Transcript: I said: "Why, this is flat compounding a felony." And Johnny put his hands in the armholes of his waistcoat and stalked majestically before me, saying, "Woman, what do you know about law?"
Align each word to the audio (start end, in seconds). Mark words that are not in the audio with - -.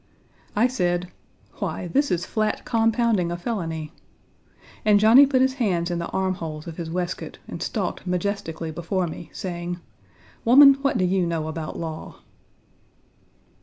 I 0.55 0.65
said: 0.65 1.09
"Why, 1.59 1.87
this 1.87 2.09
is 2.09 2.25
flat 2.25 2.65
compounding 2.65 3.29
a 3.31 3.37
felony." 3.37 3.91
And 4.83 4.99
Johnny 4.99 5.27
put 5.27 5.41
his 5.43 5.53
hands 5.61 5.91
in 5.91 5.99
the 5.99 6.07
armholes 6.09 6.65
of 6.65 6.77
his 6.77 6.89
waistcoat 6.89 7.37
and 7.47 7.61
stalked 7.61 8.07
majestically 8.07 8.71
before 8.71 9.05
me, 9.05 9.29
saying, 9.31 9.79
"Woman, 10.43 10.73
what 10.81 10.97
do 10.97 11.05
you 11.05 11.27
know 11.27 11.47
about 11.47 11.77
law?" 11.77 12.21